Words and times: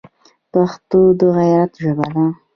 پښتو 0.51 0.99
د 1.19 1.21
غیرت 1.37 1.71
ژبه 1.83 2.07
ده 2.13 2.25